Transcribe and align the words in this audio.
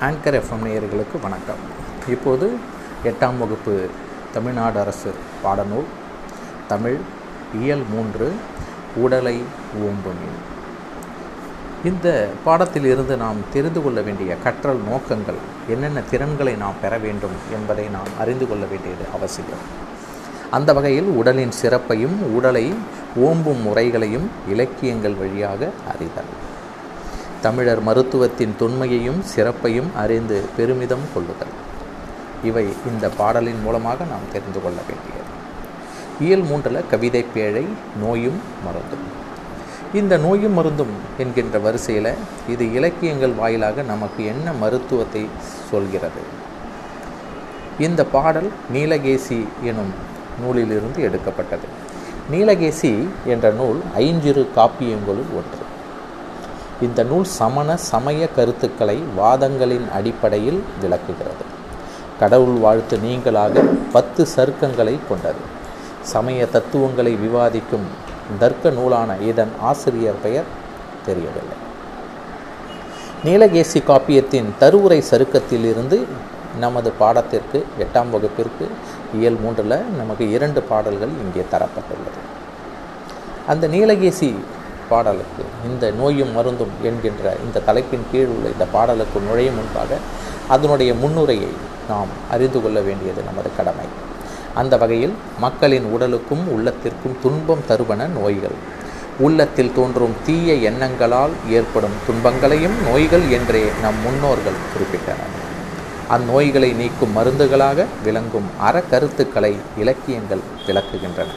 Anchor 0.00 0.42
FM 0.42 0.64
நேயர்களுக்கு 0.64 1.20
வணக்கம். 1.22 1.60
இப்போது 2.08 2.56
எட்டாம் 3.04 3.38
வகுப்பு 3.38 3.88
தமிழ்நாடு 4.32 4.80
அரசு 4.80 5.10
பாடநூல் 5.44 5.84
தமிழ் 6.68 6.98
இயல் 7.62 7.82
மூன்று 7.90 8.32
உடலை 8.96 9.42
ஓம்புமி 9.76 10.30
இந்த 11.84 12.28
பாடத்தில் 12.44 12.84
இருந்து 12.84 13.16
நாம் 13.16 13.36
தெரிந்து 13.52 13.82
கொள்ள 13.82 14.00
வேண்டிய 14.00 14.36
கற்றல் 14.44 14.80
நோக்கங்கள் 14.88 15.40
என்னென்ன 15.68 16.00
திறன்களை 16.10 16.54
நாம் 16.54 16.80
பெற 16.82 16.98
வேண்டும் 16.98 17.36
என்பதை 17.52 17.88
நாம் 17.88 18.12
அறிந்து 18.18 18.48
கொள்ள 18.48 18.66
வேண்டியது 18.66 19.04
அவசியம். 19.14 19.64
அந்த 20.50 20.72
வகையில் 20.72 21.04
உடலின் 21.04 21.54
சிறப்பையும் 21.62 22.22
உடலை 22.34 22.74
ஓம்பும் 23.20 23.62
முறைகளையும் 23.62 24.30
இலக்கியங்கள் 24.48 25.14
வழியாக 25.14 25.70
அறிதல். 25.94 26.52
தமிழர் 27.44 27.82
மருத்துவத்தின் 27.86 28.54
தொன்மையையும் 28.60 29.18
சிறப்பையும் 29.22 29.88
அறிந்து 29.94 30.44
பெருமிதம் 30.56 31.06
கொள்ளுதல். 31.14 31.54
இவை 32.44 32.66
இந்த 32.86 33.08
பாடலின் 33.08 33.60
மூலமாக 33.62 34.04
நாம் 34.04 34.30
தெரிந்து 34.32 34.62
கொள்ள 34.62 34.78
வேண்டியது. 34.88 35.32
இயல் 36.20 36.42
மூன்றில் 36.42 36.88
கவிதை 36.90 37.24
பேழை 37.34 37.64
நோயும் 38.00 38.38
மருந்தும். 38.66 39.04
இந்த 39.94 40.16
நோயும் 40.16 40.52
மருந்தும் 40.52 40.94
என்கின்ற 41.18 41.58
வரிசையில் 41.58 42.10
இது 42.48 42.72
இலக்கியங்கள் 42.72 43.34
வாயிலாக 43.34 43.82
நமக்கு 43.82 44.24
என்ன 44.24 44.52
மருத்துவத்தை 44.52 45.26
சொல்கிறது? 45.70 46.24
இந்த 47.78 48.04
பாடல் 48.04 48.50
நீலகேசி 48.72 49.46
எனும் 49.62 49.92
நூலிலிருந்து 50.44 51.02
எடுக்கப்பட்டது. 51.02 51.68
நீலகேசி 52.32 53.08
என்ற 53.26 53.50
நூல் 53.50 53.82
ஐஞ்சிறு 53.96 54.46
காப்பியங்களுள் 54.56 55.28
ஒன்று. 55.40 55.63
இந்த 56.80 57.02
நூல் 57.02 57.24
சமண 57.24 57.76
சமய 57.76 58.28
கருத்துக்களை 58.28 59.02
வாதங்களின் 59.18 59.90
அடிப்படையில் 59.92 60.62
விளக்குகிறது. 60.80 61.44
கடவுள் 62.20 62.56
வாழ்த்து 62.56 62.96
நீங்களாக 62.96 63.64
பத்து 63.92 64.26
சர்க்கங்களை 64.36 64.98
கொண்டது. 65.08 65.42
சமய 66.00 66.46
தத்துவங்களை 66.46 67.14
விவாதிக்கும் 67.14 67.86
தர்க்க 68.38 68.70
நூலான 68.70 69.16
இதன் 69.16 69.52
ஆசிரியர் 69.60 70.20
பெயர் 70.22 70.44
தெரியவில்லை. 71.06 71.56
நீலகேசி 73.24 73.82
காப்பியத்தின் 73.88 74.48
தருவுரை 74.60 75.02
சருக்கத்திலிருந்து 75.10 76.04
நமது 76.60 76.92
பாடத்திற்கு 77.00 77.64
எட்டாம் 77.78 78.10
வகுப்பிற்கு 78.10 78.68
இயல் 79.14 79.38
மூன்றில் 79.42 79.84
நமக்கு 79.96 80.30
இரண்டு 80.30 80.62
பாடல்கள் 80.62 81.14
இங்கே 81.24 81.44
தரப்பட்டுள்ளது. 81.52 82.20
அந்த 83.46 83.68
நீலகேசி 83.68 84.34
பாடலுக்கு 84.88 85.44
இந்த 85.70 85.90
நோயும் 85.90 86.32
மருந்தும் 86.36 86.74
என்கின்ற 86.82 87.36
இந்த 87.44 87.60
தலைப்பின் 87.60 88.06
கீழ் 88.12 88.26
உள்ள 88.26 88.48
இந்த 88.48 88.64
பாடலுக்கு 88.64 89.20
நுழையும் 89.20 89.54
முன்பாக 89.54 89.98
அதனுடைய 90.48 90.94
முன்னுரையை 90.94 91.52
நாம் 91.88 92.08
அறிந்து 92.30 92.62
கொள்ள 92.62 92.80
வேண்டியது 92.80 93.22
நமது 93.22 93.50
கடமை. 93.56 93.86
அந்த 94.54 94.76
வகையில் 94.76 95.14
மக்களின் 95.40 95.84
உடலுக்கும் 95.84 96.44
உள்ளத்திற்கும் 96.56 97.16
துன்பம் 97.22 97.64
தருவன 97.68 98.06
நோய்கள். 98.06 98.56
உள்ளத்தில் 99.18 99.72
தோன்றும் 99.74 100.14
தீய 100.26 100.70
எண்ணங்களால் 100.70 101.34
ஏற்படும் 101.50 101.96
துன்பங்களையும் 102.06 102.76
நோய்கள் 102.82 103.30
என்றே 103.30 103.64
நம் 103.82 104.00
முன்னோர்கள் 104.04 104.60
குறிப்பிட்டனர். 104.72 105.34
அந்நோய்களை 106.10 106.74
நீக்கும் 106.74 107.16
மருந்துகளாக 107.16 107.86
விளங்கும் 108.04 108.48
அறக்கருத்துக்களை 108.66 109.52
இலக்கியங்கள் 109.78 110.40
விளக்குகின்றன. 110.66 111.30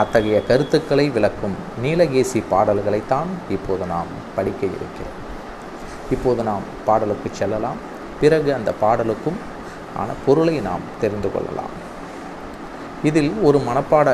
அத்தகைய 0.00 0.38
கருத்துக்களை 0.48 1.04
விளக்கும் 1.16 1.56
நீலகேசி 1.82 2.40
பாடல்களைத்தான் 2.52 3.30
இப்போது 3.54 3.84
நாம் 3.92 4.10
படிக்க 4.36 4.62
இருக்கிறோம். 4.76 5.16
இப்போது 6.14 6.42
நாம் 6.48 6.64
பாடலுக்கு 6.88 7.28
செல்லலாம். 7.32 7.78
பிறகு 8.20 8.50
அந்த 8.58 8.70
பாடலுக்கும் 8.82 9.38
ஆன 10.00 10.08
பொருளை 10.26 10.56
நாம் 10.68 10.84
தெரிந்து 11.00 11.28
கொள்ளலாம். 11.32 11.74
இதில் 13.08 13.32
ஒரு 13.48 13.58
மனப்பாட 13.68 14.08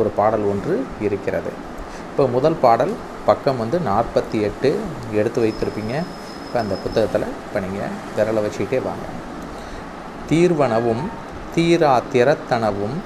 ஒரு 0.00 0.10
பாடல் 0.18 0.46
ஒன்று 0.52 0.74
இருக்கிறது. 1.06 1.52
இப்போ 2.10 2.26
முதல் 2.36 2.58
பாடல் 2.64 2.94
பக்கம் 3.28 3.60
வந்து 3.62 3.78
நாற்பத்தி 3.90 4.38
எட்டு 4.48 4.70
எடுத்து 5.12 5.38
வைத்திருப்பீங்க. 5.44 5.94
இப்போ 6.44 6.58
அந்த 6.64 6.74
புத்தகத்தில் 6.84 7.32
இப்போ 7.44 7.60
நீங்கள் 7.64 7.94
விரலை 8.16 8.42
வச்சுக்கிட்டே 8.44 8.80
வாங்க. 8.88 9.06
தீர்வனவும் 10.30 11.04
தீரா 11.54 11.92
திறத்தனவும் 12.12 12.96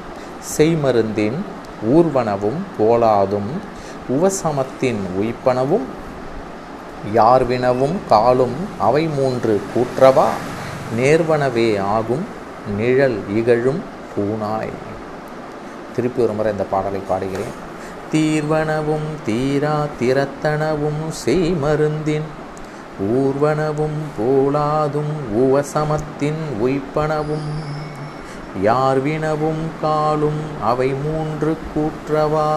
செய்மருந்தின் 0.57 1.41
ஊர்வனவும் 1.91 2.61
போலாதும் 2.79 3.51
உவசமத்தின் 4.09 5.01
உய்ப்பனவும் 5.21 5.87
யார்வினவும் 7.15 7.97
காலும் 8.09 8.55
அவை 8.79 9.07
மூன்று 9.07 9.61
கூற்றவா? 9.75 10.27
நேர்வனவே 10.97 11.81
ஆகும் 11.81 12.25
நிழல் 12.77 13.19
இகழும் 13.37 13.83
பூனாய். 14.15 14.73
திருப்பி 15.97 16.23
ஒரு 16.23 16.33
முறை 16.33 16.53
இந்த 16.53 16.65
பாடலை 16.65 17.01
பாடுகிறேன். 17.09 17.71
தீர்வனவும் 18.13 19.09
தீரா 19.25 19.87
திறத்தனவும் 20.01 21.03
செய்மருந்தின் 21.27 22.29
ஊர்வனவும் 23.13 23.99
போலாதும் 24.19 25.13
உவசமத்தின் 25.35 26.43
உய்ப்பனவும் 26.61 27.72
யார்வினவும் 28.65 29.65
காலும் 29.81 30.41
அவை 30.63 30.95
மூன்று 31.05 31.57
கூற்றவா? 31.73 32.53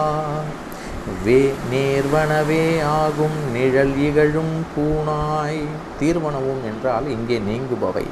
வே 1.24 1.52
நேர்வனவே 1.70 2.82
ஆகும் 2.82 3.52
நிழல் 3.52 3.96
இகழும் 3.96 4.64
பூனாய் 4.74 5.62
தீர்வனவும் 6.00 6.62
என்றால் 6.64 7.08
இங்கே 7.08 7.38
நீங்குபவை. 7.38 8.06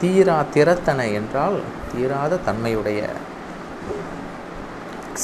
தீரா 0.00 0.42
திறத்தன 0.54 1.12
என்றால் 1.12 1.60
தீராத 1.92 2.36
தன்மையுடைய. 2.36 3.08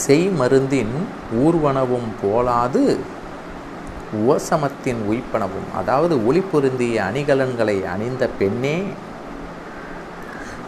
செய்மருந்தின் 0.06 0.94
ஊர்வனவும் 1.34 2.08
போலாது 2.22 2.96
உவசமத்தின் 4.12 5.00
உய்ப்பனவும். 5.08 5.68
அதாவது 5.76 6.26
ஒளி 6.26 6.40
பொருந்திய 6.40 7.02
அணிகலன்களை 7.02 7.84
அணிந்த 7.84 8.28
பெண்ணே 8.38 8.82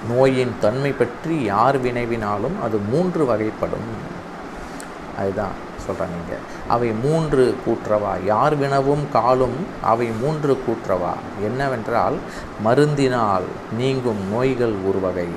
நோயின் 0.09 0.53
தன்மை 0.61 0.93
பற்றி 0.93 1.43
யார் 1.43 1.83
வினைவினாலும் 1.83 2.63
அது 2.63 2.79
மூன்று 2.79 3.25
வகைப்படும். 3.25 4.17
அதுதான் 5.19 5.67
சொல்கிறாங்க 5.87 6.17
இங்கே. 6.23 6.39
அவை 6.69 6.93
மூன்று 6.93 7.57
கூற்றவா? 7.67 8.25
யார் 8.25 8.59
வினவும் 8.59 9.11
காலும் 9.13 9.67
அவை 9.83 10.11
மூன்று 10.21 10.63
கூற்றவா? 10.67 11.13
என்னவென்றால் 11.43 12.15
மருந்தினால் 12.65 13.43
நீங்கும் 13.79 14.29
நோய்கள் 14.31 14.75
ஒரு 14.89 15.01
வகை. 15.01 15.29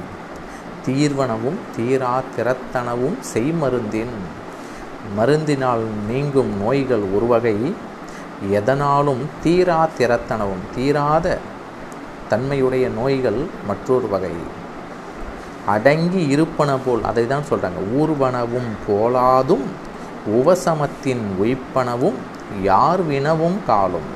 தீர்வனவும் 0.86 1.60
தீரா 1.76 2.22
திறத்தனவும் 2.38 3.18
செய்மருந்தின். 3.34 4.16
மருந்தினால் 5.20 5.84
நீங்கும் 6.08 6.62
நோய்கள் 6.62 7.02
ஒரு 7.16 7.28
வகை. 7.28 7.76
எதனாலும் 8.52 9.30
தீரா 9.44 9.88
திறத்தனவும் 10.00 10.64
தீராத 10.76 11.38
தன்மையுடைய 12.30 12.90
நோய்கள் 12.90 13.46
மற்றொரு 13.68 14.08
வகை. 14.08 14.32
அடங்கி 15.68 16.28
இருப்பன 16.28 16.78
போல். 16.86 17.04
அதை 17.04 17.28
தான் 17.28 17.48
சொல்கிறாங்க 17.50 17.82
ஊர்வனவும் 18.00 18.72
போலாதும் 18.88 19.66
உவசமத்தின் 20.28 21.24
உய்ப்பனவும் 21.40 22.20
யார் 22.64 23.08
வினவும் 23.08 23.58
காலும். 23.68 24.10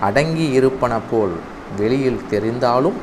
அடங்கி 0.00 0.50
இருப்பன 0.50 0.98
போல் 1.10 1.36
வெளியில் 1.76 2.22
தெரிந்தாலும் 2.30 2.98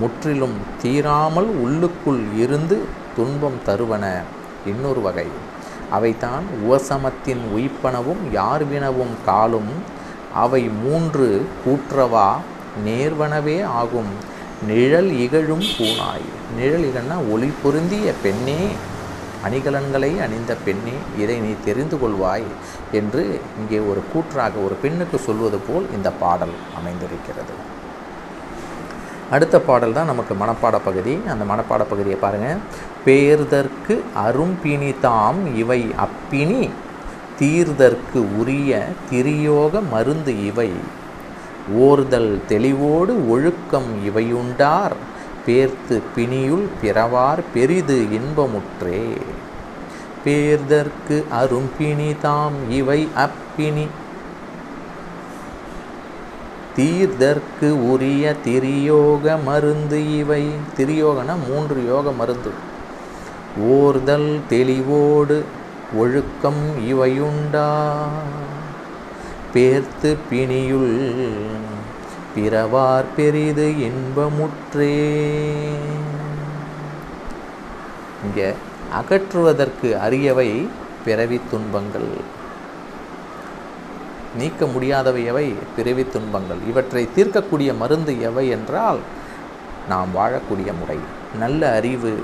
முற்றிலும் 0.00 0.56
தீராமல் 0.82 1.48
உள்ளுக்குள் 1.62 2.24
இருந்து 2.36 2.84
துன்பம் 3.16 3.58
தருவன 3.66 4.22
இன்னொரு 4.66 5.00
வகை. 5.00 5.26
அவைதான் 5.92 6.44
உவசமத்தின் 6.64 7.42
உய்ப்பனவும் 7.56 8.22
யார் 8.32 8.64
வினவும் 8.66 9.14
காலும். 9.24 9.72
அவை 10.34 10.70
மூன்று 10.82 11.46
கூற்றவா 11.66 12.28
நேர்வனவே 12.86 13.62
ஆகும். 13.62 14.28
நிழல் 14.68 15.10
இகழும் 15.24 15.66
பூனாய். 15.76 16.26
நிழல் 16.56 16.84
இகழ்னா 16.88 17.16
ஒளி 17.32 17.48
பொருந்திய 17.62 18.12
பெண்ணே 18.22 18.60
அணிகலன்களை 19.46 20.10
அணிந்த 20.24 20.52
பெண்ணே 20.64 20.96
இதை 21.18 21.36
நீ 21.44 21.52
தெரிந்து 21.64 21.96
கொள்வாய் 22.02 22.44
என்று 22.92 23.40
இங்கே 23.60 23.78
ஒரு 23.90 24.00
கூற்றாக 24.12 24.52
ஒரு 24.66 24.74
பெண்ணுக்கு 24.82 25.18
சொல்வது 25.18 25.58
போல் 25.58 25.86
இந்த 25.96 26.10
பாடல் 26.22 26.54
அமைந்திருக்கிறது. 26.78 27.54
அடுத்த 29.30 29.56
பாடல் 29.60 29.92
தான் 29.92 30.10
நமக்கு 30.12 30.34
மனப்பாட 30.34 30.78
பகுதி. 30.88 31.18
அந்த 31.28 31.44
மனப்பாட 31.52 31.82
பகுதியை 31.92 32.18
பாருங்கள் 32.18 32.62
பேர்தற்கு 33.06 33.96
அரும்பிணி 34.26 34.94
தாம் 35.00 35.56
இவை 35.56 35.82
அப்பினி 36.06 36.62
தீர்தற்கு 37.40 38.18
உரிய 38.38 38.88
திரியோக 39.10 39.88
மருந்து 39.90 40.32
இவை. 40.46 40.70
ஓர்தல் 41.78 42.40
தெளிவோடு 42.48 43.28
ஒழுக்கம் 43.28 44.06
இவையுண்டார். 44.08 44.92
பேர்த்து 45.46 46.00
பிணியுள் 46.16 46.66
பிறவார் 46.82 47.38
பெரிது 47.54 48.06
இன்பமுற்றே. 48.10 49.16
பேர்தற்கு 50.24 51.24
அரும்பிணி 51.32 52.16
தாம் 52.22 52.70
இவை 52.70 53.08
அப்பிணி. 53.16 53.86
தீர்தற்கு 56.76 57.70
உரிய 57.90 58.34
திரியோக 58.44 59.42
மருந்து 59.44 60.18
இவை. 60.18 60.46
திரியோகனா 60.76 61.34
மூன்று 61.48 61.86
யோக 61.86 62.12
மருந்து. 62.12 62.50
ஓர்தல் 63.64 64.40
தெளிவோடு 64.50 65.42
ஒழுக்கம் 65.94 66.64
இவையுண்டா. 66.92 67.88
பேர்த்து 69.54 70.16
பிணியுள் 70.30 71.10
பிறவார் 72.36 73.04
பெரிது 73.16 73.72
இன்பமுற்றே. 73.78 75.10
இங்கே 78.24 78.52
அகற்றுவதற்கு 78.92 79.98
அரியவை 80.06 80.68
பிறவி 81.04 81.40
துன்பங்கள். 81.50 82.38
நீக்க 84.36 84.66
முடியாதவை 84.66 85.24
எவை? 85.24 85.54
பிறவி 85.76 86.06
துன்பங்கள். 86.06 86.56
இவற்றை 86.68 87.08
தீர்க்கக்கூடிய 87.16 87.76
மருந்து 87.76 88.20
எவை 88.20 88.48
என்றால் 88.48 88.98
நாம் 89.88 90.08
வாழக்கூடிய 90.16 90.72
முறை. 90.78 90.98
நல்ல 91.38 91.74
அறிவு. 91.74 92.22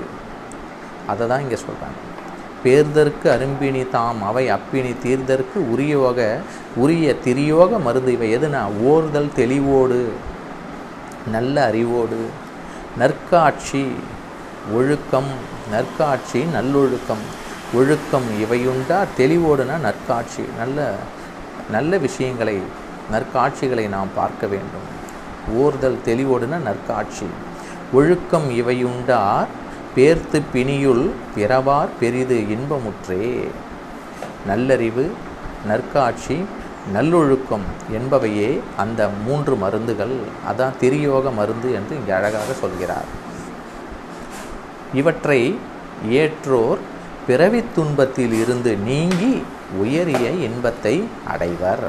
அதை 1.07 1.27
தான் 1.27 1.41
இங்கே 1.41 1.55
சொல்கிறாங்க 1.55 2.16
பேர்தற்கு 2.63 3.25
அரும்பினி 3.25 3.89
தாம் 3.89 4.23
அவை 4.23 4.51
அப்பினி 4.51 4.95
தீர்தற்கு 5.03 5.59
உரியோக 5.75 6.39
உரிய 6.75 7.15
திரியோக 7.25 7.81
மருந்து 7.81 8.11
இவை 8.11 8.37
எதுனா? 8.37 8.61
ஓர்தல் 8.85 9.29
தெளிவோடு 9.35 9.99
நல்ல 11.31 11.65
அறிவோடு 11.65 12.19
நற்காட்சி 12.97 13.85
ஒழுக்கம் 14.73 15.31
நற்காட்சி 15.71 16.43
நல்லொழுக்கம் 16.53 17.23
ஒழுக்கம் 17.73 18.27
இவையுண்டா? 18.43 18.99
தெளிவோடுனா 19.17 19.75
நற்காட்சி 19.79 20.43
நல்ல 20.57 20.95
நல்ல 21.71 21.97
விஷயங்களை 21.97 22.61
நற்காட்சிகளை 23.11 23.89
நாம் 23.89 24.07
பார்க்க 24.15 24.47
வேண்டும். 24.47 24.87
ஓர்தல் 25.59 25.97
தெளிவோடுனா 26.05 26.57
நற்காட்சி. 26.63 27.27
ஒழுக்கம் 27.93 28.49
இவையுண்டார் 28.49 29.47
பேர்த்து 29.97 30.39
பிணியுள் 30.53 31.05
பிறவார் 31.35 31.91
பெரிது 31.99 32.37
இன்பமுற்றே. 32.55 33.27
நல்லறிவு 34.49 35.05
நற்காட்சி 35.69 36.37
நல்லொழுக்கம் 36.95 37.63
என்பவையே 37.97 38.49
அந்த 38.81 39.01
மூன்று 39.25 39.55
மருந்துகள். 39.63 40.13
அதான் 40.49 40.77
திரியோக 40.81 41.33
மருந்து 41.39 41.69
என்று 41.77 41.93
இங்கே 41.99 42.13
அழகாக 42.19 42.53
சொல்கிறார். 42.61 43.09
இவற்றை 44.99 45.41
ஏற்றோர் 46.21 46.81
பிறவி 47.27 47.61
துன்பத்தில் 47.77 48.35
இருந்து 48.41 48.73
நீங்கி 48.89 49.33
உயரிய 49.83 50.25
இன்பத்தை 50.47 50.95
அடைவர். 51.33 51.87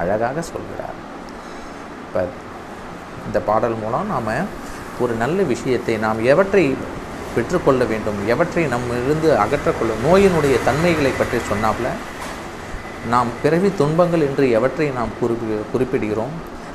அழகாக 0.00 0.42
சொல்கிறார். 0.52 0.96
இப்போ 2.06 2.22
இந்த 3.26 3.38
பாடல் 3.50 3.76
மூலம் 3.82 4.10
நாம் 4.14 4.32
ஒரு 5.04 5.14
நல்ல 5.22 5.38
விஷயத்தை 5.54 5.94
நாம் 6.04 6.20
எவற்றை 6.32 6.64
பெற்றுக்கொள்ள 7.36 7.84
வேண்டும். 7.84 8.20
எவற்றை 8.26 8.64
நம்மிருந்து 8.64 9.30
அகற்றக்கொள்ள 9.44 9.94
நோயினுடைய 10.06 10.56
தன்மைகளை 10.64 11.12
பற்றி 11.18 11.38
சொன்னாப்ல? 11.50 11.88
நாம் 13.08 13.28
பிறவி 13.42 13.70
துன்பங்கள் 13.78 14.20
என்று 14.20 14.50
எவற்றை 14.50 14.86
நாம் 14.88 15.16
குறிப்பி 15.20 15.58
குறிப்பிடுகிறோம்? 15.72 16.34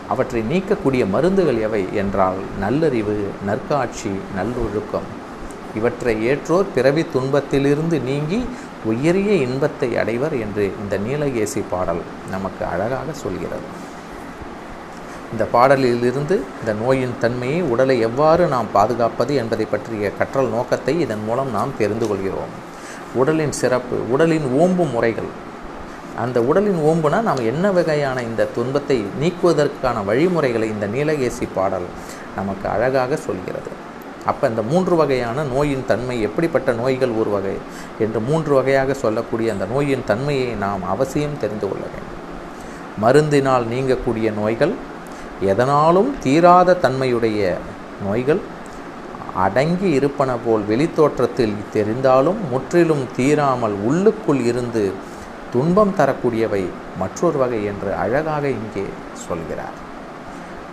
அவற்றை 0.09 0.41
நீக்கக்கூடிய 0.51 1.03
மருந்துகள் 1.09 1.59
எவை 1.59 1.81
என்றால் 1.93 2.39
நல்லறிவு 2.59 3.15
நற்காட்சி 3.45 4.11
நல்லொழுக்கம். 4.35 5.09
இவற்றை 5.75 6.15
ஏற்றோர் 6.27 6.73
பிறவி 6.75 7.05
துன்பத்திலிருந்து 7.13 7.99
நீங்கி 7.99 8.39
உயரிய 8.85 9.31
இன்பத்தை 9.45 9.89
அடைவர் 9.97 10.35
என்று 10.45 10.65
இந்த 10.81 10.95
நீலகேசி 11.07 11.61
பாடல் 11.69 12.01
நமக்கு 12.31 12.65
அழகாக 12.65 13.13
சொல்கிறது. 13.23 13.80
இந்த 15.31 15.43
பாடலிலிருந்து 15.53 16.35
இந்த 16.59 16.71
நோயின் 16.81 17.13
தன்மையை 17.19 17.59
உடலை 17.73 17.95
எவ்வாறு 18.07 18.43
நாம் 18.53 18.69
பாதுகாப்பது 18.73 19.35
என்பதை 19.41 19.65
பற்றிய 19.65 20.11
கற்றல் 20.19 20.49
நோக்கத்தை 20.55 20.93
இதன் 21.05 21.23
மூலம் 21.27 21.51
நாம் 21.57 21.77
தெரிந்து 21.77 22.07
கொள்கிறோம். 22.07 22.53
உடலின் 23.21 23.55
சிறப்பு 23.61 23.97
உடலின் 24.13 24.47
ஓம்பு 24.61 24.85
முறைகள். 24.91 25.31
அந்த 26.23 26.37
உடலின் 26.49 26.81
ஓம்புனா 26.89 27.19
நாம் 27.29 27.41
என்ன 27.51 27.65
வகையான 27.71 28.17
இந்த 28.29 28.49
துன்பத்தை 28.57 28.97
நீக்குவதற்கான 29.21 29.97
வழிமுறைகளை 30.09 30.67
இந்த 30.75 30.87
நீலகேசி 30.95 31.47
பாடல் 31.55 31.87
நமக்கு 32.35 32.69
அழகாக 32.69 33.15
சொல்கிறது. 33.27 33.71
அப்போ 34.25 34.45
இந்த 34.47 34.61
மூன்று 34.61 34.95
வகையான 34.95 35.43
நோயின் 35.43 35.85
தன்மை 35.91 36.21
எப்படிப்பட்ட 36.21 36.71
நோய்கள் 36.81 37.13
ஒரு 37.21 37.29
வகை 37.29 37.55
என்று 37.99 38.19
மூன்று 38.19 38.53
வகையாக 38.55 38.93
சொல்லக்கூடிய 38.93 39.51
அந்த 39.51 39.65
நோயின் 39.65 40.07
தன்மையை 40.11 40.49
நாம் 40.65 40.83
அவசியம் 40.93 41.39
தெரிந்து 41.39 41.67
கொள்ள 41.69 41.85
வேண்டும். 41.93 42.19
மருந்தினால் 43.03 43.65
நீங்கக்கூடிய 43.73 44.29
நோய்கள் 44.39 44.73
எதனாலும் 45.41 46.17
தீராத 46.23 46.73
தன்மையுடைய 46.73 47.57
நோய்கள் 48.03 48.41
அடங்கி 49.35 49.89
இருப்பன 49.89 50.37
போல் 50.37 50.61
வெளித்தோற்றத்தில் 50.61 51.55
தெரிந்தாலும் 51.73 52.39
முற்றிலும் 52.51 53.07
தீராமல் 53.15 53.73
உள்ளுக்குள் 53.73 54.41
இருந்து 54.43 54.93
துன்பம் 55.51 55.93
தரக்கூடியவை 55.97 56.69
மற்றொரு 56.99 57.37
வகை 57.37 57.65
என்று 57.65 57.93
அழகாக 57.95 58.49
இங்கே 58.49 58.85
சொல்கிறார். 59.27 59.77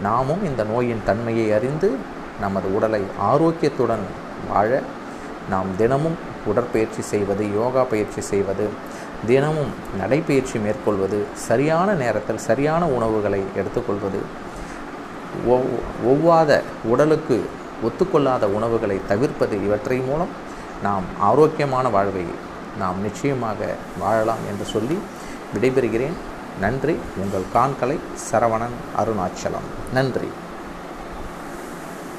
நாமும் 0.03 0.44
இந்த 0.44 0.65
நோயின் 0.65 1.05
தன்மையை 1.05 1.53
அறிந்து 1.53 1.99
நமது 2.41 2.75
உடலை 2.75 3.03
ஆரோக்கியத்துடன் 3.19 4.05
வாழ 4.53 4.82
நாம் 5.50 5.76
தினமும் 5.76 6.17
உடற்பயிற்சி 6.47 7.03
செய்வது 7.03 7.53
யோகா 7.55 7.82
பயிற்சி 7.82 8.20
செய்வது 8.20 8.69
தினமும் 9.26 9.70
நடைப்பயிற்சி 10.00 10.59
மேற்கொள்வது 10.59 11.26
சரியான 11.35 11.94
நேரத்தில் 11.94 12.38
சரியான 12.38 12.87
உணவுகளை 12.87 13.43
எடுத்துக்கொள்வது 13.56 14.20
ஒவ்வாத 16.05 16.62
உடலுக்கு 16.85 17.50
ஒத்துக்கொள்ளாத 17.82 18.43
உணவுகளை 18.43 19.00
தவிர்ப்பது 19.08 19.64
இவற்றை 19.64 19.99
மூலம் 19.99 20.29
நாம் 20.82 21.02
ஆரோக்கியமான 21.19 21.88
வாழ்வை 21.88 22.25
நாம் 22.79 23.00
நிச்சயமாக 23.00 23.75
வாழலாம் 23.99 24.44
என்று 24.49 24.64
சொல்லி 24.64 24.99
விடைபெறுகிறேன். 25.55 26.12
நன்றி. 26.61 26.96
உங்கள் 27.17 27.43
காண்களை 27.52 27.99
சரவணன் 28.31 28.76
அருணாச்சலம். 28.99 29.93
நன்றி. 29.93 30.29